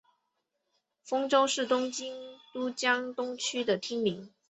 [1.03, 4.33] 丰洲是东京都江东区的町名。